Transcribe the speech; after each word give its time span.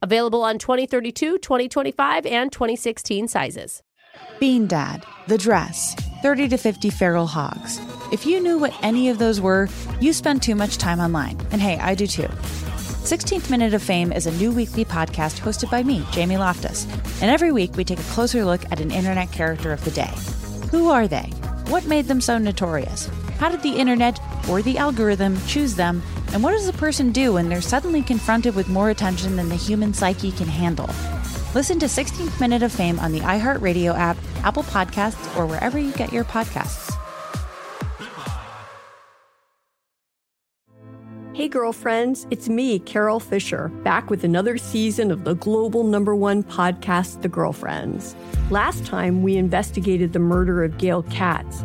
Available 0.00 0.42
on 0.42 0.58
2032, 0.58 1.38
2025, 1.38 2.26
and 2.26 2.52
2016 2.52 3.28
sizes. 3.28 3.82
Bean 4.38 4.66
Dad, 4.66 5.04
The 5.26 5.38
Dress, 5.38 5.94
30 6.22 6.48
to 6.48 6.56
50 6.56 6.90
Feral 6.90 7.26
Hogs. 7.26 7.80
If 8.12 8.24
you 8.24 8.40
knew 8.40 8.58
what 8.58 8.74
any 8.82 9.08
of 9.08 9.18
those 9.18 9.40
were, 9.40 9.68
you 10.00 10.12
spend 10.12 10.42
too 10.42 10.54
much 10.54 10.78
time 10.78 11.00
online. 11.00 11.38
And 11.50 11.60
hey, 11.60 11.78
I 11.78 11.94
do 11.94 12.06
too. 12.06 12.28
16th 13.08 13.50
Minute 13.50 13.74
of 13.74 13.82
Fame 13.82 14.12
is 14.12 14.26
a 14.26 14.32
new 14.32 14.52
weekly 14.52 14.84
podcast 14.84 15.40
hosted 15.40 15.70
by 15.70 15.82
me, 15.82 16.04
Jamie 16.12 16.36
Loftus. 16.36 16.86
And 17.20 17.30
every 17.30 17.52
week 17.52 17.76
we 17.76 17.84
take 17.84 17.98
a 17.98 18.10
closer 18.14 18.44
look 18.44 18.64
at 18.70 18.80
an 18.80 18.90
internet 18.90 19.32
character 19.32 19.72
of 19.72 19.84
the 19.84 19.90
day. 19.90 20.12
Who 20.70 20.90
are 20.90 21.08
they? 21.08 21.32
What 21.68 21.86
made 21.86 22.06
them 22.06 22.20
so 22.20 22.38
notorious? 22.38 23.06
How 23.38 23.48
did 23.48 23.62
the 23.62 23.76
internet 23.76 24.20
or 24.48 24.62
the 24.62 24.78
algorithm 24.78 25.40
choose 25.46 25.74
them? 25.74 26.02
And 26.32 26.42
what 26.42 26.52
does 26.52 26.68
a 26.68 26.72
person 26.74 27.10
do 27.10 27.34
when 27.34 27.48
they're 27.48 27.60
suddenly 27.60 28.02
confronted 28.02 28.54
with 28.54 28.68
more 28.68 28.90
attention 28.90 29.36
than 29.36 29.48
the 29.48 29.56
human 29.56 29.94
psyche 29.94 30.30
can 30.30 30.48
handle? 30.48 30.90
Listen 31.54 31.78
to 31.78 31.86
16th 31.86 32.38
Minute 32.38 32.62
of 32.62 32.70
Fame 32.70 33.00
on 33.00 33.12
the 33.12 33.20
iHeartRadio 33.20 33.96
app, 33.96 34.18
Apple 34.44 34.64
Podcasts, 34.64 35.36
or 35.36 35.46
wherever 35.46 35.78
you 35.78 35.92
get 35.92 36.12
your 36.12 36.24
podcasts. 36.24 36.94
Hey, 41.32 41.46
girlfriends, 41.46 42.26
it's 42.32 42.48
me, 42.48 42.80
Carol 42.80 43.20
Fisher, 43.20 43.68
back 43.84 44.10
with 44.10 44.24
another 44.24 44.58
season 44.58 45.12
of 45.12 45.22
the 45.22 45.34
global 45.34 45.84
number 45.84 46.14
one 46.14 46.42
podcast, 46.42 47.22
The 47.22 47.28
Girlfriends. 47.28 48.16
Last 48.50 48.84
time, 48.84 49.22
we 49.22 49.36
investigated 49.36 50.12
the 50.12 50.18
murder 50.18 50.64
of 50.64 50.78
Gail 50.78 51.04
Katz. 51.04 51.64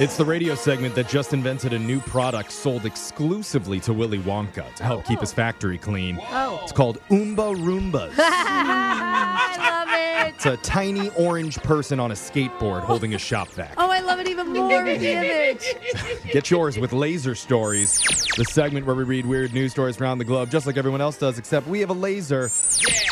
It's 0.00 0.16
the 0.16 0.24
radio 0.24 0.54
segment 0.54 0.94
that 0.94 1.08
just 1.08 1.32
invented 1.32 1.72
a 1.72 1.78
new 1.78 1.98
product 1.98 2.52
sold 2.52 2.86
exclusively 2.86 3.80
to 3.80 3.92
Willy 3.92 4.20
Wonka 4.20 4.72
to 4.76 4.84
help 4.84 5.04
keep 5.04 5.18
his 5.18 5.32
oh. 5.32 5.34
factory 5.34 5.76
clean. 5.76 6.20
Oh. 6.30 6.60
It's 6.62 6.70
called 6.70 7.00
Oomba 7.10 7.56
Roombas. 7.56 8.12
I 8.16 9.56
love 9.58 9.88
it. 10.28 10.34
It's 10.36 10.46
a 10.46 10.56
tiny 10.58 11.10
orange 11.16 11.56
person 11.56 11.98
on 11.98 12.12
a 12.12 12.14
skateboard 12.14 12.82
holding 12.82 13.14
a 13.14 13.18
shop 13.18 13.48
vac. 13.48 13.74
Oh, 13.76 13.90
I 13.90 13.98
love 13.98 14.20
it 14.20 14.28
even 14.28 14.52
more 14.52 14.70
image. 14.70 15.66
Get 16.32 16.48
yours 16.48 16.78
with 16.78 16.92
Laser 16.92 17.34
Stories, 17.34 18.00
the 18.36 18.44
segment 18.44 18.86
where 18.86 18.94
we 18.94 19.02
read 19.02 19.26
weird 19.26 19.52
news 19.52 19.72
stories 19.72 20.00
around 20.00 20.18
the 20.18 20.24
globe, 20.24 20.48
just 20.48 20.64
like 20.64 20.76
everyone 20.76 21.00
else 21.00 21.18
does, 21.18 21.40
except 21.40 21.66
we 21.66 21.80
have 21.80 21.90
a 21.90 21.94
laser. 21.94 22.42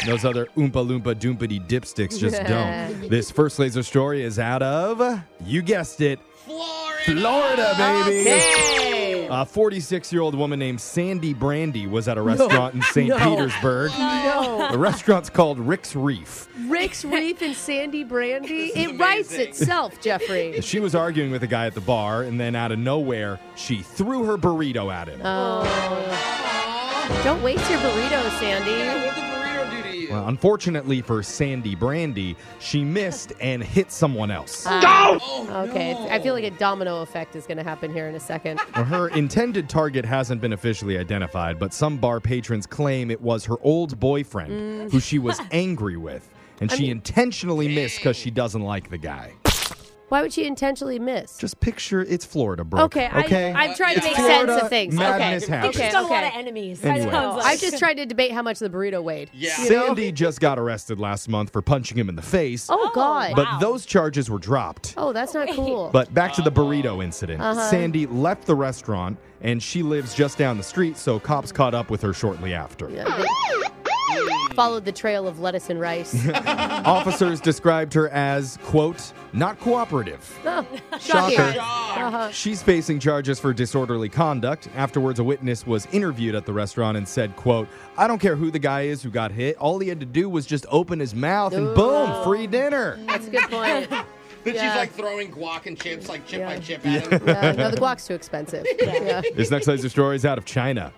Those 0.06 0.25
other 0.25 0.47
Oompa 0.56 0.87
Loompa 0.87 1.16
Doompity 1.16 1.66
dipsticks 1.66 2.16
just 2.16 2.41
don't. 2.44 3.11
This 3.11 3.28
first 3.28 3.59
laser 3.59 3.82
story 3.82 4.22
is 4.22 4.38
out 4.38 4.62
of, 4.62 5.21
you 5.44 5.62
guessed 5.62 6.00
it, 6.00 6.21
Florida, 7.06 7.75
baby. 7.78 8.21
Okay. 8.21 9.28
A 9.28 9.44
46 9.44 10.12
year 10.12 10.22
old 10.22 10.34
woman 10.34 10.59
named 10.59 10.81
Sandy 10.81 11.34
Brandy 11.34 11.87
was 11.87 12.06
at 12.09 12.17
a 12.19 12.22
restaurant 12.22 12.75
in 12.75 12.83
St. 12.93 13.09
No. 13.09 13.19
Petersburg. 13.19 13.91
No. 13.99 14.69
The 14.71 14.78
restaurant's 14.78 15.31
called 15.31 15.59
Rick's 15.59 15.97
Reef. 15.97 16.49
Rick's 16.69 17.05
Reef 17.05 17.43
and 17.43 17.55
Sandy 17.55 18.05
Brandy. 18.05 18.72
It 18.75 18.99
writes 18.99 19.33
itself, 19.33 20.00
Jeffrey. 20.00 20.61
She 20.61 20.81
was 20.81 20.94
arguing 20.94 21.31
with 21.31 21.43
a 21.43 21.47
guy 21.49 21.67
at 21.67 21.75
the 21.75 21.81
bar, 21.81 22.22
and 22.22 22.39
then 22.39 22.55
out 22.55 22.72
of 22.72 22.78
nowhere, 22.78 23.38
she 23.56 23.83
threw 23.83 24.25
her 24.25 24.37
burrito 24.38 24.93
at 24.93 25.09
him. 25.09 25.21
Oh. 25.25 25.62
Don't 27.25 27.43
waste 27.43 27.69
your 27.71 27.78
burrito, 27.81 28.38
Sandy. 28.38 29.36
You? 30.06 30.12
Well, 30.12 30.28
unfortunately 30.28 31.03
for 31.03 31.22
Sandy 31.22 31.75
Brandy, 31.75 32.37
she 32.59 32.84
missed 32.84 33.33
and 33.41 33.62
hit 33.62 33.93
someone 33.93 34.31
else. 34.31 34.65
Ah. 34.67 35.19
Oh, 35.21 35.47
oh, 35.50 35.62
Okay, 35.69 35.93
no. 35.94 36.09
I 36.09 36.21
feel 36.21 36.34
like 36.34 36.44
a 36.44 36.50
domino 36.50 37.03
effect 37.03 37.37
is 37.37 37.47
going 37.47 37.59
to 37.59 37.65
happen 37.65 37.93
here 37.93 38.09
in 38.09 38.15
a 38.15 38.21
second. 38.21 38.61
Well, 38.75 38.84
her 38.84 39.09
intended 39.09 39.69
target 39.69 40.05
hasn't 40.05 40.41
been 40.41 40.53
officially 40.53 40.99
identified, 40.99 41.59
but 41.59 41.72
some 41.72 41.97
bar 41.97 42.21
patrons 42.21 42.67
claim 42.67 43.11
it 43.11 43.21
was 43.21 43.44
her 43.44 43.56
old 43.62 43.99
boyfriend 43.99 44.53
mm. 44.53 44.93
who 44.93 45.00
she 45.00 45.19
was 45.19 45.41
angry 45.50 45.97
with. 45.97 46.28
And 46.61 46.71
she 46.71 46.88
intentionally 46.88 47.69
missed 47.75 47.99
because 47.99 48.17
she 48.17 48.31
doesn't 48.31 48.62
like 48.62 48.88
the 48.88 48.99
guy. 48.99 49.34
Why 50.09 50.22
would 50.22 50.33
she 50.33 50.47
intentionally 50.47 50.99
miss? 51.00 51.37
Just 51.37 51.59
picture 51.59 52.00
it's 52.00 52.25
Florida, 52.25 52.62
bro. 52.62 52.83
Okay, 52.84 53.09
okay. 53.12 53.53
I, 53.53 53.65
I'm 53.67 53.75
trying 53.75 53.94
to 53.94 53.99
It's 53.99 54.06
make 54.06 54.15
Florida, 54.17 54.53
sense 54.53 54.62
of 54.62 54.69
things. 54.69 54.94
madness 54.94 55.43
okay, 55.44 55.53
happens. 55.53 55.77
okay, 55.77 55.84
She's 55.87 55.93
got 55.93 56.05
a 56.05 56.06
lot 56.06 56.25
of 56.25 56.31
enemies. 56.34 56.84
Anyway. 56.84 57.11
Sounds 57.11 57.44
I 57.44 57.50
like. 57.50 57.61
just 57.61 57.78
tried 57.78 57.94
to 57.94 58.06
debate 58.06 58.31
how 58.31 58.43
much 58.43 58.61
the 58.61 58.71
burrito 58.71 59.03
weighed. 59.03 59.31
Yeah. 59.34 59.56
Sandy 59.56 60.12
just 60.12 60.39
got 60.41 60.59
arrested 60.61 61.00
last 61.00 61.28
month 61.28 61.50
for 61.50 61.61
punching 61.61 61.99
him 61.99 62.09
in 62.09 62.15
the 62.15 62.22
face, 62.22 62.69
Oh 62.71 62.91
God. 62.94 63.33
but 63.34 63.59
those 63.59 63.84
charges 63.84 64.31
were 64.31 64.39
dropped. 64.39 64.94
oh, 64.97 65.12
that's 65.12 65.34
not 65.34 65.49
cool. 65.50 65.91
But 65.93 66.15
back 66.15 66.33
to 66.34 66.43
the 66.43 66.53
burrito 66.53 67.03
incident. 67.03 67.41
Uh-huh. 67.43 67.69
Sandy 67.69 68.06
left 68.06 68.47
the 68.47 68.55
restaurant 68.55 69.19
and 69.41 69.61
she 69.62 69.83
lives 69.83 70.15
just 70.15 70.38
down 70.38 70.56
the 70.56 70.62
street, 70.62 70.97
so 70.97 71.19
cops 71.19 71.50
caught 71.53 71.75
up 71.75 71.91
with 71.91 72.00
her 72.03 72.12
shortly 72.12 72.55
after. 72.55 72.88
Yeah, 72.91 73.05
they- 73.19 73.66
Followed 74.56 74.84
the 74.87 74.93
trail 74.93 75.28
of 75.28 75.39
lettuce 75.39 75.71
and 75.71 75.78
rice. 75.78 76.27
Officers 76.47 77.41
described 77.41 77.93
her 77.94 78.09
as, 78.09 78.59
quote, 78.65 79.12
not 79.33 79.61
cooperative. 79.61 80.39
Oh, 80.44 80.67
Shocker. 80.99 81.53
shocking. 81.53 81.61
Uh-huh. 81.61 82.31
She's 82.31 82.62
facing 82.62 82.99
charges 82.99 83.39
for 83.39 83.53
disorderly 83.53 84.09
conduct. 84.09 84.69
Afterwards, 84.75 85.19
a 85.19 85.25
witness 85.25 85.67
was 85.67 85.87
interviewed 85.93 86.34
at 86.34 86.47
the 86.47 86.53
restaurant 86.53 86.97
and 86.97 87.06
said, 87.06 87.37
quote, 87.37 87.69
I 87.99 88.06
don't 88.06 88.19
care 88.19 88.34
who 88.37 88.50
the 88.50 88.59
guy 88.59 88.83
is 88.83 89.03
who 89.03 89.11
got 89.11 89.31
hit. 89.31 89.56
All 89.59 89.78
he 89.78 89.89
had 89.89 90.00
to 90.00 90.06
do 90.06 90.28
was 90.28 90.47
just 90.47 90.65
open 90.71 90.99
his 91.00 91.15
mouth 91.15 91.53
and 91.53 91.75
boom, 91.75 92.25
free 92.25 92.47
dinner. 92.47 92.99
That's 93.06 93.27
a 93.27 93.31
good 93.31 93.50
point. 93.50 93.91
Then 94.44 94.55
Yeah. 94.55 94.69
she's 94.71 94.77
like 94.78 94.93
throwing 94.93 95.33
guac 95.33 95.67
and 95.67 95.77
chips, 95.77 96.09
like 96.09 96.25
chip 96.25 96.43
by 96.44 96.61
chip 96.61 96.87
at 96.87 97.06
him. 97.12 97.23
Yeah, 97.27 97.50
no, 97.50 97.69
the 97.69 97.77
guac's 97.78 98.06
too 98.06 98.15
expensive. 98.15 98.65
Yeah. 98.81 99.21
This 99.34 99.50
next 99.50 99.67
laser 99.67 99.88
story 99.88 100.15
is 100.15 100.25
out 100.25 100.38
of 100.38 100.44
China. 100.44 100.93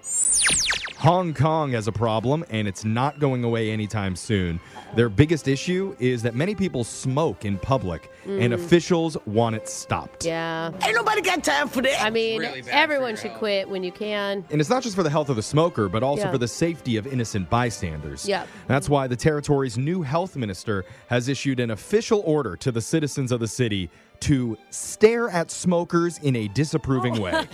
Hong 0.98 1.32
Kong 1.32 1.70
has 1.72 1.86
a 1.86 1.92
problem, 1.92 2.44
and 2.50 2.66
it's 2.66 2.84
not 2.84 3.20
going 3.20 3.44
away 3.44 3.70
anytime 3.70 4.16
soon. 4.16 4.58
Their 4.96 5.08
biggest 5.08 5.46
issue 5.46 5.94
is 6.00 6.22
that 6.22 6.34
many 6.34 6.56
people 6.56 6.82
smoke 6.82 7.44
in 7.44 7.56
public, 7.56 8.10
and 8.26 8.52
officials 8.52 9.16
want 9.24 9.54
it 9.54 9.68
stopped. 9.68 10.22
Mm. 10.24 10.26
Yeah. 10.26 10.70
Ain't 10.82 10.96
nobody 10.96 11.20
got 11.22 11.44
time 11.44 11.68
for 11.68 11.82
that. 11.82 12.02
I 12.02 12.10
mean, 12.10 12.40
really 12.40 12.64
everyone 12.68 13.14
should 13.14 13.30
health. 13.30 13.38
quit 13.38 13.68
when 13.68 13.84
you 13.84 13.92
can. 13.92 14.44
And 14.50 14.60
it's 14.60 14.68
not 14.70 14.82
just 14.82 14.96
for 14.96 15.04
the 15.04 15.08
health 15.10 15.28
of 15.28 15.36
the 15.36 15.42
smoker, 15.42 15.88
but 15.88 16.02
also 16.02 16.24
Yeah. 16.24 16.32
for 16.32 16.38
the 16.38 16.48
safety 16.48 16.96
of 16.96 17.06
innocent 17.06 17.48
bystanders. 17.48 18.26
Yep. 18.28 18.48
That's 18.66 18.88
why 18.88 19.06
the 19.06 19.16
territory's 19.16 19.78
new 19.78 20.02
health 20.02 20.34
minister 20.36 20.84
has 21.06 21.28
issued 21.28 21.60
an 21.60 21.70
official 21.70 22.22
order 22.26 22.56
to 22.56 22.72
the 22.72 22.80
citizens 22.80 23.30
of 23.30 23.38
the 23.38 23.48
city 23.48 23.88
to 24.20 24.58
stare 24.70 25.28
at 25.30 25.48
smokers 25.48 26.18
in 26.18 26.34
a 26.34 26.48
disapproving 26.48 27.20
way. 27.20 27.30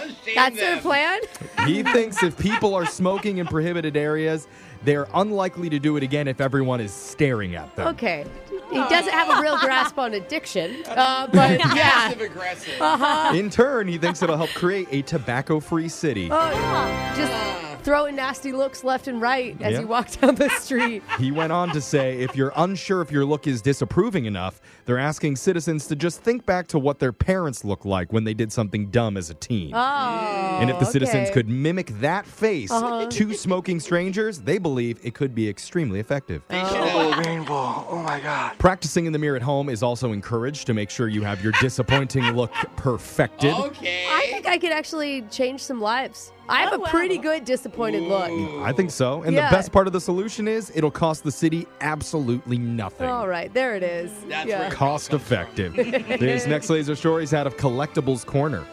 Shame 0.00 0.03
That's 0.34 0.56
their 0.56 0.80
plan? 0.80 1.20
he 1.66 1.82
thinks 1.82 2.22
if 2.22 2.38
people 2.38 2.74
are 2.74 2.86
smoking 2.86 3.38
in 3.38 3.46
prohibited 3.46 3.96
areas, 3.96 4.46
they're 4.84 5.08
unlikely 5.14 5.70
to 5.70 5.78
do 5.78 5.96
it 5.96 6.02
again 6.02 6.28
if 6.28 6.40
everyone 6.40 6.80
is 6.80 6.92
staring 6.92 7.54
at 7.54 7.74
them. 7.76 7.88
Okay. 7.88 8.26
He 8.70 8.78
doesn't 8.78 9.12
have 9.12 9.38
a 9.38 9.40
real 9.40 9.58
grasp 9.58 9.98
on 9.98 10.14
addiction, 10.14 10.82
uh, 10.88 11.26
but 11.28 11.58
yeah. 11.58 11.68
Passive 11.68 12.20
aggressive. 12.20 12.80
Uh-huh. 12.80 13.34
In 13.34 13.50
turn, 13.50 13.88
he 13.88 13.98
thinks 13.98 14.22
it'll 14.22 14.36
help 14.36 14.50
create 14.50 14.88
a 14.90 15.02
tobacco 15.02 15.60
free 15.60 15.88
city. 15.88 16.28
Oh, 16.30 17.14
just 17.16 17.73
throwing 17.84 18.16
nasty 18.16 18.50
looks 18.52 18.82
left 18.82 19.06
and 19.08 19.20
right 19.20 19.56
as 19.60 19.74
Yeah. 19.74 19.80
you 19.80 19.86
walk 19.86 20.10
down 20.20 20.34
the 20.34 20.48
street. 20.50 21.02
He 21.18 21.30
went 21.30 21.52
on 21.52 21.70
to 21.70 21.80
say 21.80 22.20
if 22.20 22.34
you're 22.34 22.52
unsure 22.56 23.02
if 23.02 23.12
your 23.12 23.24
look 23.24 23.46
is 23.46 23.60
disapproving 23.62 24.24
enough, 24.24 24.60
they're 24.86 24.98
asking 24.98 25.36
citizens 25.36 25.86
to 25.88 25.96
just 25.96 26.22
think 26.22 26.44
back 26.46 26.66
to 26.68 26.78
what 26.78 26.98
their 26.98 27.12
parents 27.12 27.64
looked 27.64 27.86
like 27.86 28.12
when 28.12 28.24
they 28.24 28.34
did 28.34 28.50
something 28.52 28.90
dumb 28.90 29.16
as 29.16 29.30
a 29.30 29.34
teen. 29.34 29.72
Oh, 29.74 29.78
Uh-huh. 29.78 30.58
and 30.60 30.70
if 30.70 30.78
the 30.78 30.84
citizens 30.86 31.30
could 31.30 31.48
mimic 31.48 31.88
that 32.00 32.26
face 32.26 32.70
to 32.70 33.34
smoking 33.34 33.78
strangers, 33.80 34.40
they 34.40 34.58
believe 34.58 34.98
it 35.02 35.14
could 35.14 35.34
be 35.34 35.48
extremely 35.48 36.00
effective. 36.00 36.42
Oh 36.50 38.02
my 38.04 38.20
god! 38.20 38.58
Practicing 38.58 39.06
in 39.06 39.12
the 39.12 39.18
mirror 39.18 39.36
at 39.36 39.42
home 39.42 39.68
is 39.68 39.82
also 39.82 40.12
encouraged 40.12 40.66
to 40.66 40.74
make 40.74 40.90
sure 40.90 41.08
you 41.08 41.22
have 41.22 41.42
your 41.42 41.52
disappointing 41.60 42.24
look 42.32 42.52
perfected. 42.76 43.52
okay. 43.54 44.06
I 44.08 44.23
think 44.44 44.54
I 44.54 44.58
could 44.58 44.72
actually 44.72 45.22
change 45.22 45.62
some 45.62 45.80
lives. 45.80 46.32
I 46.48 46.60
have 46.60 46.74
oh, 46.74 46.82
a 46.82 46.88
pretty 46.88 47.18
good 47.18 47.44
disappointed 47.44 48.02
look. 48.02 48.30
I 48.62 48.72
think 48.72 48.90
so. 48.90 49.22
And 49.22 49.34
Yeah. 49.34 49.48
the 49.48 49.56
best 49.56 49.72
part 49.72 49.86
of 49.86 49.92
the 49.92 50.00
solution 50.00 50.46
is 50.46 50.70
it'll 50.74 50.90
cost 50.90 51.24
the 51.24 51.32
city 51.32 51.66
absolutely 51.80 52.58
nothing. 52.58 53.08
All 53.08 53.26
right, 53.26 53.52
there 53.54 53.74
it 53.74 53.82
is. 53.82 54.12
That's 54.28 54.48
yeah. 54.48 54.68
Cost 54.70 55.12
effective. 55.12 55.74
this 55.74 56.46
next 56.46 56.68
laser 56.68 56.94
story 56.94 57.24
is 57.24 57.32
out 57.32 57.46
of 57.46 57.56
Collectibles 57.56 58.26
Corner. 58.26 58.64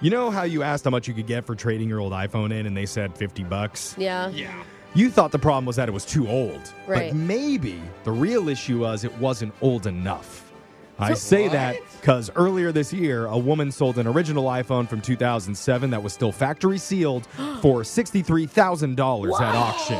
You 0.00 0.10
know 0.10 0.30
how 0.30 0.44
you 0.44 0.62
asked 0.62 0.84
how 0.84 0.90
much 0.90 1.08
you 1.08 1.14
could 1.14 1.26
get 1.26 1.44
for 1.44 1.54
trading 1.54 1.88
your 1.88 2.00
old 2.00 2.12
iPhone 2.12 2.52
in 2.52 2.66
and 2.66 2.76
they 2.76 2.86
said 2.86 3.16
50 3.16 3.44
bucks? 3.44 3.94
Yeah. 3.98 4.28
Yeah. 4.30 4.52
You 4.94 5.10
thought 5.10 5.32
the 5.32 5.38
problem 5.38 5.64
was 5.64 5.76
that 5.76 5.88
it 5.88 5.92
was 5.92 6.04
too 6.04 6.28
old. 6.28 6.60
Right. 6.86 7.10
But 7.10 7.16
maybe 7.16 7.80
the 8.04 8.12
real 8.12 8.48
issue 8.48 8.80
was 8.80 9.04
it 9.04 9.16
wasn't 9.18 9.54
old 9.62 9.86
enough. 9.86 10.41
I 11.02 11.14
say 11.14 11.48
that 11.48 11.76
because 12.00 12.30
earlier 12.36 12.72
this 12.72 12.92
year, 12.92 13.26
a 13.26 13.38
woman 13.38 13.70
sold 13.72 13.98
an 13.98 14.06
original 14.06 14.44
iPhone 14.44 14.88
from 14.88 15.00
2007 15.00 15.90
that 15.90 16.02
was 16.02 16.12
still 16.12 16.32
factory 16.32 16.78
sealed 16.78 17.26
for 17.60 17.82
$63,000 17.82 19.40
at 19.40 19.54
auction. 19.54 19.98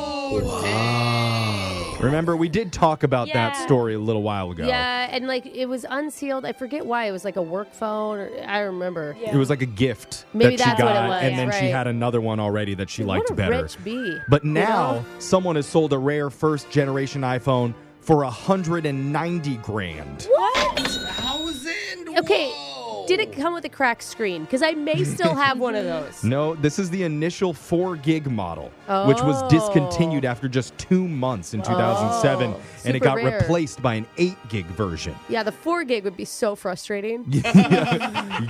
Remember, 2.03 2.37
we 2.37 2.49
did 2.49 2.73
talk 2.73 3.05
about 3.05 3.33
that 3.33 3.57
story 3.57 3.95
a 3.95 3.99
little 3.99 4.23
while 4.23 4.51
ago. 4.51 4.67
Yeah, 4.67 5.09
and 5.11 5.29
like 5.29 5.47
it 5.47 5.67
was 5.67 5.87
unsealed. 5.89 6.45
I 6.45 6.53
forget 6.53 6.85
why. 6.85 7.05
It 7.07 7.13
was 7.13 7.25
like 7.25 7.37
a 7.37 7.43
work 7.43 7.73
phone. 7.73 8.19
Or, 8.19 8.31
I 8.45 8.59
remember. 8.61 9.17
It 9.21 9.37
was 9.37 9.49
like 9.49 9.63
a 9.63 9.67
gift 9.67 10.25
Maybe 10.35 10.57
that 10.57 10.63
she 10.63 10.71
that's 10.71 10.83
what 10.83 10.95
got, 10.95 11.05
it 11.05 11.09
was, 11.09 11.23
and 11.23 11.39
then 11.39 11.53
she 11.53 11.67
right. 11.67 11.75
had 11.75 11.87
another 11.87 12.21
one 12.21 12.41
already 12.41 12.75
that 12.75 12.91
she 12.91 13.05
liked 13.05 13.31
what 13.31 13.31
a 13.31 13.35
better. 13.35 13.63
rich 13.63 13.77
bee. 13.85 14.19
But 14.29 14.43
now 14.45 15.05
someone 15.21 15.55
has 15.55 15.67
sold 15.67 15.93
a 15.93 15.99
rare 15.99 16.29
first 16.29 16.71
generation 16.71 17.23
iPhone 17.23 17.73
for 18.03 18.25
190 18.25 19.57
grand. 19.59 20.29
Thousand? 20.83 22.19
Okay, 22.19 22.51
Whoa. 22.51 22.72
Did 23.07 23.21
it 23.21 23.33
come 23.33 23.55
with 23.55 23.65
a 23.65 23.69
cracked 23.69 24.03
screen? 24.03 24.43
Because 24.45 24.63
I 24.63 24.73
may 24.73 25.05
still 25.05 25.35
have 25.35 25.59
one 25.59 25.75
of 25.75 25.85
those. 25.85 26.23
No, 26.33 26.55
this 26.55 26.79
is 26.79 26.89
the 26.91 27.03
initial 27.03 27.53
4 27.53 27.97
gig 27.97 28.31
model, 28.31 28.71
which 29.07 29.21
was 29.23 29.43
Oh. 29.43 29.49
discontinued 29.49 30.25
after 30.25 30.49
just 30.49 30.77
2 30.79 31.07
months 31.07 31.53
in 31.55 31.61
2007 31.63 32.51
Oh, 32.55 32.61
and 32.85 32.97
it 32.97 33.01
got 33.01 33.17
rare. 33.17 33.39
replaced 33.41 33.83
by 33.83 33.95
an 33.95 34.07
8 34.19 34.37
gig 34.49 34.67
version. 34.67 35.15
Yeah, 35.29 35.43
the 35.43 35.53
four 35.53 35.85
gig 35.85 36.05
would 36.05 36.17
be 36.17 36.25
so 36.25 36.55
frustrating. 36.55 37.25
you 37.29 37.43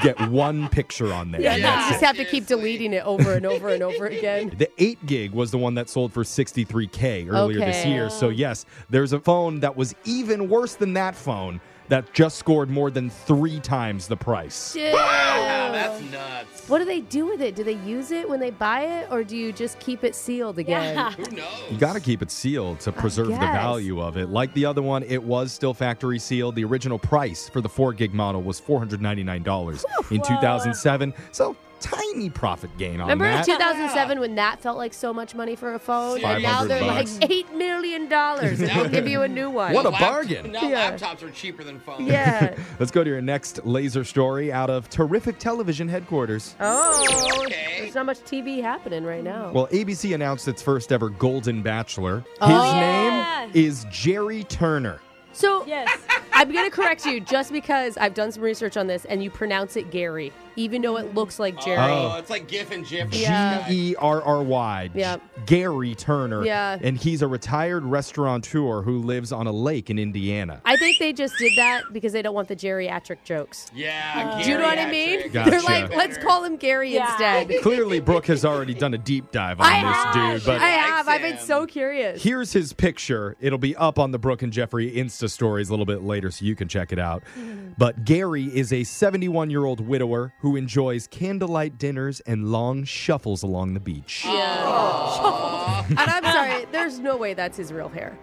get 0.02 0.20
one 0.28 0.69
picture 0.69 1.12
on 1.12 1.31
there. 1.32 1.40
Yeah, 1.40 1.55
and 1.55 1.62
you 1.62 1.69
just 1.90 2.02
it. 2.02 2.06
have 2.06 2.16
to 2.16 2.25
keep 2.25 2.46
deleting 2.46 2.93
it 2.93 3.05
over 3.05 3.34
and 3.34 3.46
over 3.46 3.69
and 3.70 3.82
over 3.82 4.06
again. 4.06 4.52
The 4.56 4.70
8 4.78 5.06
gig 5.06 5.32
was 5.32 5.50
the 5.50 5.58
one 5.58 5.75
that 5.75 5.88
sold 5.88 6.12
for 6.12 6.22
63K 6.25 7.28
earlier 7.31 7.58
this 7.58 7.84
year. 7.84 8.10
So, 8.10 8.28
yes, 8.28 8.64
there's 8.90 9.12
a 9.12 9.20
phone 9.20 9.60
that 9.60 9.76
was 9.76 9.94
even 10.05 10.48
worse 10.48 10.75
than 10.75 10.93
that 10.94 11.14
phone 11.16 11.60
that 11.92 12.10
just 12.14 12.38
scored 12.38 12.70
more 12.70 12.90
than 12.90 13.10
three 13.10 13.60
times 13.60 14.08
the 14.08 14.16
price. 14.16 14.74
Wow, 14.74 15.68
that's 15.72 16.02
nuts. 16.10 16.66
What 16.66 16.78
do 16.78 16.86
they 16.86 17.02
do 17.02 17.26
with 17.26 17.42
it? 17.42 17.54
Do 17.54 17.64
they 17.64 17.76
use 17.84 18.12
it 18.12 18.26
when 18.26 18.40
they 18.40 18.48
buy 18.48 18.84
it, 18.84 19.08
or 19.10 19.22
do 19.22 19.36
you 19.36 19.52
just 19.52 19.78
keep 19.78 20.02
it 20.02 20.14
sealed 20.14 20.58
again? 20.58 20.94
Yeah. 20.94 21.10
Who 21.10 21.30
knows? 21.36 21.70
You 21.70 21.76
got 21.76 21.92
to 21.92 22.00
keep 22.00 22.22
it 22.22 22.30
sealed 22.30 22.80
to 22.80 22.92
preserve 22.92 23.28
the 23.28 23.36
value 23.36 24.00
of 24.00 24.16
it. 24.16 24.30
Like 24.30 24.54
the 24.54 24.64
other 24.64 24.80
one, 24.80 25.02
it 25.02 25.22
was 25.22 25.52
still 25.52 25.74
factory 25.74 26.18
sealed. 26.18 26.54
The 26.54 26.64
original 26.64 26.98
price 26.98 27.50
for 27.50 27.60
the 27.60 27.68
4 27.68 27.92
gig 27.92 28.14
model 28.14 28.42
was 28.42 28.58
$499 28.58 29.84
in 30.10 30.22
2007. 30.22 31.12
So, 31.30 31.54
tiny 31.82 32.31
profit 32.31 32.70
gain 32.79 32.94
on 33.00 33.08
Remember 33.08 33.26
in 33.26 33.32
that. 33.32 33.44
2007 33.44 34.20
when 34.20 34.37
that 34.37 34.61
felt 34.61 34.79
like 34.79 34.94
so 34.94 35.12
much 35.12 35.34
money 35.34 35.55
for 35.56 35.75
a 35.75 35.79
phone, 35.79 36.23
and 36.25 36.43
now 36.43 36.64
they're 36.64 36.81
bucks. 36.81 37.19
like 37.20 37.31
eight 37.31 37.52
million 37.55 38.08
dollars, 38.08 38.61
and 38.61 38.70
they'll 38.70 38.88
give 38.88 39.06
you 39.08 39.23
a 39.23 39.29
new 39.29 39.50
one. 39.50 39.75
What 39.75 39.84
a 39.84 39.90
Lap- 39.90 40.00
bargain. 40.00 40.52
Now 40.52 40.69
Yeah. 40.69 40.93
laptops 40.93 41.23
are 41.23 41.31
cheaper 41.31 41.62
than 41.64 41.81
phones. 41.81 42.06
yeah. 42.08 42.55
Let's 42.79 42.90
go 42.93 43.05
to 43.05 43.11
your 43.11 43.20
next 43.20 43.67
laser 43.67 44.05
story 44.05 44.52
out 44.52 44.70
of 44.70 44.88
terrific 44.88 45.38
television 45.38 45.88
headquarters. 45.88 46.55
Oh, 46.61 47.43
Okay. 47.46 47.81
there's 47.81 47.94
not 47.94 48.06
much 48.06 48.20
TV 48.20 48.62
happening 48.62 49.05
right 49.05 49.23
now. 49.25 49.50
Well, 49.52 49.67
ABC 49.69 50.14
announced 50.14 50.49
its 50.49 50.62
first 50.62 50.93
ever 50.93 51.08
Golden 51.11 51.62
Bachelor. 51.62 52.25
Oh, 52.40 52.46
His 52.49 52.56
Oh. 52.56 52.75
Yeah. 52.76 53.46
name 53.46 53.50
is 53.55 53.84
Jerry 53.90 54.44
Turner. 54.44 55.00
so 55.32 55.64
Yes. 55.67 55.90
I'm 56.34 56.50
gonna 56.52 56.70
correct 56.70 57.05
you 57.06 57.20
just 57.20 57.52
because 57.52 57.96
I've 57.99 58.14
done 58.14 58.32
some 58.32 58.43
research 58.43 58.76
on 58.76 58.87
this, 58.87 59.05
and 59.06 59.23
you 59.23 59.31
pronounce 59.31 59.76
it 59.76 59.90
Gary, 59.90 60.32
even 60.56 60.82
though 60.82 60.96
it 60.99 61.14
looks 61.14 61.38
like 61.38 61.60
Jerry. 61.60 61.78
Oh, 61.81 62.16
it's 62.19 62.31
like 62.31 62.49
GIF 62.49 62.70
and 62.70 62.87
GIF. 62.87 63.14
Yeah. 63.14 63.66
G 63.69 63.90
E 63.93 63.96
R 63.96 64.22
R 64.22 64.43
Y. 64.43 64.90
Yep. 64.94 65.22
Gary 65.46 65.94
Turner. 65.94 66.44
Yeah. 66.44 66.78
And 66.81 66.96
he's 66.96 67.22
a 67.22 67.26
retired 67.26 67.84
restaurateur 67.84 68.82
who 68.82 68.99
lives 68.99 69.32
on 69.32 69.46
a 69.46 69.52
lake 69.52 69.90
in 69.90 69.99
Indiana. 69.99 70.60
I 70.64 70.76
think 70.76 70.99
they 70.99 71.12
just 71.12 71.34
did 71.38 71.52
that 71.56 71.84
because 71.93 72.12
they 72.12 72.22
don't 72.22 72.34
want 72.34 72.49
the 72.49 72.56
geriatric 72.56 73.19
jokes. 73.25 73.70
Yeah. 73.75 74.40
Do 74.43 74.50
you 74.50 74.58
know 74.58 74.64
what 74.64 74.78
I 74.78 74.90
mean? 74.90 75.20
geriatric. 75.20 75.32
Gotcha. 75.32 75.50
They're 75.50 75.60
like, 75.62 75.90
let's 75.96 76.19
call 76.19 76.44
him 76.44 76.56
Gary 76.56 76.93
Yeah. 76.94 77.10
instead. 77.40 77.62
Clearly, 77.62 78.00
Brooke 78.00 78.26
has 78.26 78.44
already 78.44 78.75
done 78.75 78.94
a 78.94 78.98
deep 78.98 79.31
dive 79.32 79.60
on 79.60 79.66
I 79.66 79.82
this 79.82 79.96
have. 79.96 80.14
dude, 80.40 80.46
but 80.46 80.60
I 80.60 80.69
have. 80.69 81.08
I've 81.08 81.20
been 81.22 81.38
so 81.38 81.66
curious. 81.66 82.22
Here's 82.22 82.52
his 82.52 82.72
picture. 82.72 83.37
It'll 83.40 83.58
be 83.58 83.75
up 83.76 83.98
on 83.98 84.10
the 84.12 84.19
Brooke 84.19 84.43
and 84.43 84.52
Jeffrey 84.52 84.90
Insta 84.93 85.28
stories 85.31 85.69
a 85.69 85.72
little 85.72 85.87
bit 85.87 86.02
later 86.02 86.31
so 86.31 86.44
you 86.44 86.55
can 86.55 86.69
check 86.69 86.93
it 86.93 86.98
out. 86.98 87.22
Mm-hmm. 87.38 87.71
But 87.78 88.04
Gary 88.04 88.44
is 88.44 88.72
a 88.72 88.84
71 88.84 89.50
year 89.50 89.64
old 89.64 89.80
widower 89.80 90.32
who 90.40 90.56
enjoys 90.56 91.06
candlelight 91.06 91.78
dinners 91.78 92.20
and 92.20 92.50
long 92.52 92.84
shuffles 92.84 93.42
along 93.42 93.74
the 93.74 93.80
beach. 93.80 94.22
Yeah. 94.24 95.84
and 95.88 95.98
I'm 95.98 96.24
sorry, 96.24 96.66
there's 96.72 96.98
no 96.98 97.16
way 97.16 97.34
that's 97.34 97.56
his 97.56 97.72
real 97.72 97.88
hair. 97.88 98.19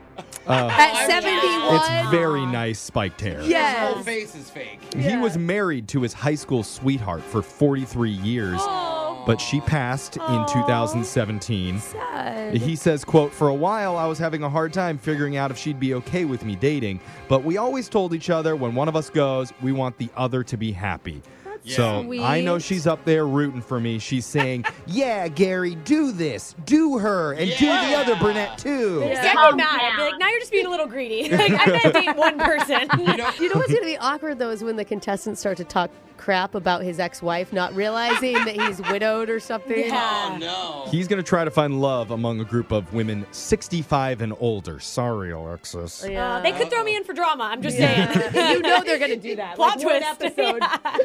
Uh, 0.48 0.69
At 0.72 1.07
71. 1.07 1.75
it's 1.75 2.12
very 2.12 2.46
nice 2.46 2.80
spiked 2.80 3.22
hair. 3.22 3.40
His 3.40 3.50
Yes. 3.50 3.94
whole 3.94 4.04
face 4.04 4.36
is 4.36 4.50
fake. 4.50 4.80
He 4.96 5.16
was 5.18 5.38
married 5.38 5.88
to 5.90 6.01
his 6.01 6.13
high 6.13 6.36
school 6.36 6.63
sweetheart 6.63 7.24
for 7.24 7.42
43 7.42 8.10
years, 8.12 8.60
but 9.25 9.39
she 9.39 9.62
passed 9.62 10.18
in 10.18 10.45
2017. 10.48 11.80
Sad. 11.80 12.56
He 12.56 12.75
says, 12.75 13.04
quote, 13.06 13.31
For 13.33 13.50
a 13.50 13.54
while 13.54 13.98
I 13.98 14.06
was 14.06 14.18
having 14.18 14.44
a 14.44 14.50
hard 14.50 14.74
time 14.74 14.98
figuring 14.98 15.38
out 15.38 15.51
if 15.51 15.57
she'd 15.57 15.80
be 15.80 15.94
okay 15.95 16.25
with 16.25 16.45
me 16.45 16.55
dating, 16.55 17.00
but 17.27 17.44
we 17.44 17.58
always 17.58 17.89
told 17.89 18.13
each 18.13 18.29
other 18.29 18.55
when 18.55 18.75
one 18.75 18.88
of 18.88 18.96
us 18.96 19.10
goes, 19.10 19.53
we 19.62 19.72
want 19.72 19.98
the 19.98 20.10
other 20.15 20.44
to 20.44 20.58
be 20.58 20.72
happy. 20.72 21.22
So 21.76 22.04
sweet. 22.04 22.22
I 22.22 22.42
know 22.42 22.60
she's 22.60 22.88
up 22.88 23.04
there 23.06 23.26
rooting 23.28 23.62
for 23.62 23.80
me. 23.80 24.00
She's 24.00 24.26
saying, 24.26 24.66
Yeah, 24.88 25.28
Gary, 25.28 25.76
do 25.76 26.12
this, 26.12 26.56
do 26.66 26.98
her, 26.98 27.34
and 27.34 27.50
do 27.52 27.56
the 27.58 27.66
Yeah. 27.66 28.04
other 28.06 28.16
brunette 28.16 28.58
too. 28.58 29.02
I'd 29.06 29.14
get 29.14 29.36
mad. 29.56 29.60
I'd 29.60 29.96
be 29.98 30.02
like, 30.04 30.20
now 30.20 30.30
you're 30.30 30.40
just 30.40 30.52
being 30.52 30.66
a 30.66 30.70
little 30.70 30.88
greedy. 30.88 31.30
Like, 31.40 31.52
I'm 31.52 31.68
gonna 31.82 31.94
date 31.94 32.16
one 32.18 32.38
person. 32.40 32.88
You 33.00 33.18
know, 33.18 33.30
You 33.40 33.50
know 33.50 33.56
what's 33.56 33.70
going 33.72 33.82
to 33.82 33.86
be 33.86 33.98
awkward 33.98 34.40
though 34.40 34.50
is 34.50 34.64
when 34.64 34.76
the 34.76 34.86
contestants 34.86 35.40
start 35.40 35.58
to 35.58 35.64
talk 35.64 35.90
crap 36.18 36.54
about 36.54 36.82
his 36.84 37.00
ex-wife, 37.00 37.54
not 37.54 37.74
realizing 37.74 38.34
that 38.34 38.54
he's 38.60 38.82
widowed 38.92 39.30
or 39.30 39.40
something. 39.40 39.86
Yeah. 39.86 40.30
oh 40.34 40.38
no. 40.38 40.86
He's 40.92 41.08
going 41.08 41.18
to 41.24 41.28
try 41.28 41.46
to 41.46 41.52
find 41.52 41.80
love 41.80 42.12
among 42.12 42.42
a 42.42 42.44
group 42.44 42.74
of 42.74 42.94
women 42.94 43.26
65 43.32 44.22
and 44.22 44.34
older. 44.40 44.80
Sorry, 44.82 45.32
Alexis. 45.32 46.06
Yeah. 46.08 46.36
Uh, 46.36 46.42
they 46.42 46.52
could 46.52 46.70
throw 46.70 46.84
me 46.84 46.98
in 46.98 47.06
for 47.06 47.14
drama. 47.14 47.46
I'm 47.46 47.62
just 47.62 47.78
Yeah. 47.80 48.12
saying. 48.32 48.56
you 48.58 48.62
know 48.62 48.84
they're 48.84 48.98
going 49.00 49.12
to 49.12 49.16
do 49.16 49.38
that. 49.38 49.56
Plot 49.56 49.78
like 49.78 49.86
one 49.86 50.02
twist. 50.02 50.22
episode. 50.38 50.62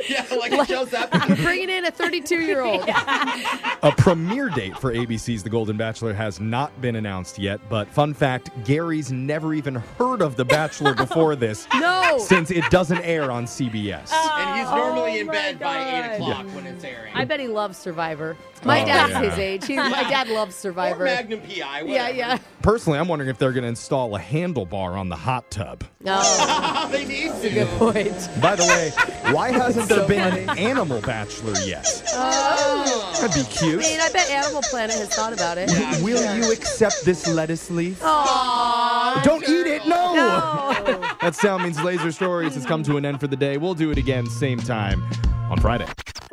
Yeah, 0.08 0.26
like 0.36 0.50
it 0.60 0.68
shows 0.68 0.94
up. 0.94 1.10
Bringing 1.38 1.70
in 1.70 1.84
a 1.86 1.90
32-year-old. 1.92 2.88
A 3.82 3.92
premiere 3.96 4.48
date 4.48 4.78
for 4.78 4.94
ABC's 4.94 5.42
The 5.42 5.50
Golden 5.50 5.76
Bachelor 5.76 6.14
has 6.14 6.40
not 6.40 6.78
been 6.80 6.96
announced 6.96 7.38
yet, 7.38 7.60
but 7.68 7.86
fun 7.88 8.14
fact 8.14 8.50
Gary's 8.64 9.12
never 9.12 9.52
even 9.52 9.74
heard 9.74 10.22
of 10.22 10.36
The 10.36 10.44
Bachelor 10.44 10.94
before 10.94 11.36
this. 11.36 11.66
No. 11.74 12.16
Since 12.18 12.50
it 12.50 12.64
doesn't 12.70 13.00
air 13.02 13.30
on 13.30 13.44
CBS. 13.44 14.10
And 14.12 14.58
he's 14.60 14.68
oh, 14.68 14.76
normally 14.76 15.18
oh 15.18 15.20
in 15.20 15.26
my 15.26 15.32
bed 15.32 15.58
by 15.58 15.78
8 15.78 16.02
God. 16.02 16.12
o'clock 16.14 16.46
when 16.54 16.66
it's 16.66 16.84
airing. 16.84 17.12
I 17.14 17.24
bet 17.26 17.40
he 17.40 17.48
loves 17.48 17.76
Survivor. 17.76 18.36
Oh, 18.40 18.66
my 18.66 18.82
Oh, 18.82 18.86
dad's 18.86 19.12
yeah. 19.12 19.22
his 19.30 19.38
age. 19.38 19.66
He, 19.66 19.76
my 19.76 19.90
dad 20.08 20.28
loves 20.28 20.54
or 20.56 20.58
Survivor. 20.60 21.04
Magnum 21.04 21.40
PI. 21.42 21.50
Yeah, 21.50 21.82
Whatever. 21.82 22.16
yeah. 22.16 22.38
Personally, 22.62 22.98
I'm 22.98 23.08
wondering 23.08 23.28
if 23.30 23.36
they're 23.38 23.52
going 23.52 23.62
to 23.62 23.68
install 23.68 24.16
a 24.16 24.18
handlebar 24.20 24.98
on 24.98 25.10
the 25.10 25.16
hot 25.16 25.50
tub. 25.50 25.84
No, 26.00 26.18
Oh, 26.22 26.88
they 26.90 27.04
need 27.04 27.32
to. 27.42 27.50
good 27.50 27.68
point. 27.78 28.28
By 28.40 28.56
the 28.56 28.62
way, 28.64 28.92
why 29.32 29.50
hasn't 29.50 29.88
there 29.88 30.06
been 30.06 30.48
an 30.48 30.58
animal 30.58 31.00
bachelor 31.00 31.58
yet? 31.64 32.02
Oh. 32.14 33.18
That'd 33.20 33.34
be 33.34 33.50
cute. 33.50 33.62
I 33.62 33.66
cute. 33.66 33.78
mean, 33.80 34.00
I 34.00 34.10
bet 34.10 34.28
Animal 34.30 34.62
Planet 34.62 34.96
has 34.96 35.08
thought 35.14 35.32
about 35.32 35.56
it. 35.56 35.70
Yeah, 35.70 36.02
Will 36.02 36.22
sure. 36.22 36.36
you 36.36 36.52
accept 36.52 37.04
this 37.04 37.26
lettuce 37.26 37.70
leaf? 37.70 38.00
Aww. 38.00 39.22
Don't 39.22 39.42
eat 39.48 39.66
it, 39.66 39.86
no! 39.86 40.14
No. 40.14 41.00
That 41.22 41.34
sound 41.34 41.62
means 41.62 41.80
Laser 41.82 42.12
Stories 42.12 42.54
has 42.54 42.66
come 42.66 42.82
to 42.82 42.96
an 42.96 43.04
end 43.06 43.20
for 43.20 43.26
the 43.26 43.36
day. 43.36 43.56
We'll 43.56 43.74
do 43.74 43.90
it 43.90 43.98
again, 43.98 44.26
same 44.26 44.58
time 44.58 45.02
on 45.50 45.58
Friday. 45.60 45.86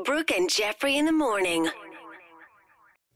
Brooke 0.04 0.32
and 0.32 0.50
Jeffrey 0.50 0.98
in 0.98 1.06
the 1.06 1.12
morning. 1.14 1.70